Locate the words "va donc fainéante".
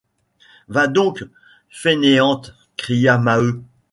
0.67-2.55